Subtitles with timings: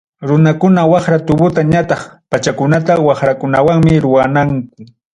[0.29, 2.01] Runakuna waqra tubuta ñataq
[2.31, 4.59] pachakunata waqrakunawanmi ruwananku.